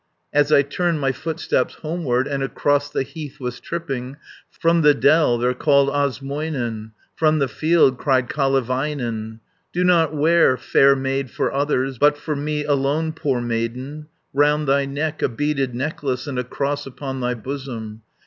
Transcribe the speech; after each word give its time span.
90 0.33 0.41
As 0.45 0.51
I 0.51 0.61
turned 0.63 0.99
my 0.99 1.11
footsteps 1.11 1.75
homeward, 1.75 2.25
And 2.27 2.41
across 2.41 2.89
the 2.89 3.03
heath 3.03 3.39
was 3.39 3.59
tripping, 3.59 4.17
From 4.49 4.81
the 4.81 4.95
dell 4.95 5.37
there 5.37 5.53
called 5.53 5.89
Osmoinen, 5.91 6.93
From 7.15 7.37
the 7.37 7.47
field 7.47 7.99
cried 7.99 8.27
Kalevainen, 8.27 9.41
"Do 9.71 9.83
not 9.83 10.11
wear, 10.15 10.57
fair 10.57 10.95
maid, 10.95 11.29
for 11.29 11.53
others, 11.53 11.99
But 11.99 12.17
for 12.17 12.35
me 12.35 12.63
alone, 12.65 13.13
poor 13.13 13.41
maiden, 13.41 14.07
Round 14.33 14.67
thy 14.67 14.85
neck 14.87 15.21
a 15.21 15.29
beaded 15.29 15.75
necklace, 15.75 16.25
And 16.25 16.39
a 16.39 16.43
cross 16.43 16.87
upon 16.87 17.19
thy 17.19 17.35
bosom. 17.35 18.01